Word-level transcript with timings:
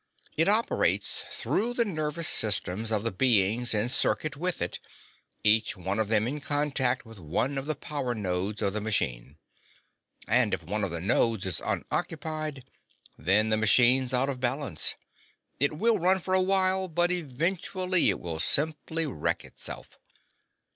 "It 0.35 0.47
operates 0.47 1.21
through 1.31 1.75
the 1.75 1.85
nervous 1.85 2.27
systems 2.27 2.91
of 2.91 3.03
the 3.03 3.11
beings 3.11 3.71
in 3.71 3.87
circuit 3.87 4.35
with 4.35 4.59
it, 4.59 4.79
each 5.43 5.77
one 5.77 5.99
of 5.99 6.07
them 6.07 6.27
in 6.27 6.39
contact 6.41 7.05
with 7.05 7.19
one 7.19 7.55
of 7.55 7.67
the 7.67 7.75
power 7.75 8.15
nodes 8.15 8.63
of 8.63 8.73
the 8.73 8.81
machine. 8.81 9.37
And 10.27 10.55
if 10.55 10.63
one 10.63 10.83
of 10.83 10.89
the 10.89 11.01
nodes 11.01 11.45
is 11.45 11.61
unoccupied, 11.63 12.65
then 13.15 13.49
the 13.49 13.57
machine's 13.57 14.11
out 14.11 14.27
of 14.27 14.39
balance. 14.39 14.95
It 15.59 15.73
will 15.73 15.99
run 15.99 16.19
for 16.19 16.33
a 16.33 16.41
while, 16.41 16.87
but 16.87 17.11
eventually 17.11 18.09
it 18.09 18.19
will 18.19 18.39
simply 18.39 19.05
wreck 19.05 19.45
itself. 19.45 19.99